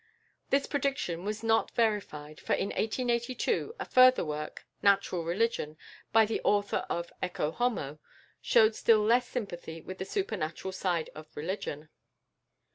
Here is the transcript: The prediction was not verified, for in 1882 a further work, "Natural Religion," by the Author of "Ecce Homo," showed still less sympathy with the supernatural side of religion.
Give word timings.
The 0.49 0.59
prediction 0.61 1.23
was 1.23 1.43
not 1.43 1.69
verified, 1.75 2.39
for 2.39 2.53
in 2.53 2.69
1882 2.69 3.75
a 3.79 3.85
further 3.85 4.25
work, 4.25 4.65
"Natural 4.81 5.23
Religion," 5.23 5.77
by 6.11 6.25
the 6.25 6.41
Author 6.43 6.87
of 6.89 7.13
"Ecce 7.21 7.53
Homo," 7.57 7.99
showed 8.41 8.73
still 8.73 9.03
less 9.03 9.27
sympathy 9.27 9.79
with 9.79 9.99
the 9.99 10.05
supernatural 10.05 10.71
side 10.71 11.11
of 11.13 11.27
religion. 11.37 11.89